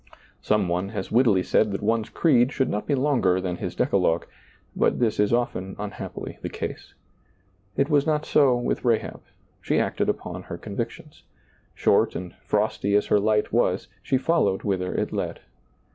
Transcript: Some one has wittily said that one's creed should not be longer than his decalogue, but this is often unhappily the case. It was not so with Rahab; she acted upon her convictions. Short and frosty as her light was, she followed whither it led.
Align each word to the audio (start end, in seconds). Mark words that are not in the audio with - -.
Some 0.41 0.67
one 0.67 0.89
has 0.89 1.11
wittily 1.11 1.43
said 1.43 1.71
that 1.71 1.83
one's 1.83 2.09
creed 2.09 2.51
should 2.51 2.71
not 2.71 2.87
be 2.87 2.95
longer 2.95 3.39
than 3.39 3.57
his 3.57 3.75
decalogue, 3.75 4.25
but 4.75 4.97
this 4.99 5.19
is 5.19 5.31
often 5.31 5.75
unhappily 5.77 6.39
the 6.41 6.49
case. 6.49 6.95
It 7.77 7.87
was 7.87 8.07
not 8.07 8.25
so 8.25 8.57
with 8.57 8.83
Rahab; 8.83 9.21
she 9.61 9.77
acted 9.79 10.09
upon 10.09 10.41
her 10.41 10.57
convictions. 10.57 11.21
Short 11.75 12.15
and 12.15 12.33
frosty 12.37 12.95
as 12.95 13.05
her 13.05 13.19
light 13.19 13.53
was, 13.53 13.89
she 14.01 14.17
followed 14.17 14.63
whither 14.63 14.91
it 14.95 15.13
led. 15.13 15.39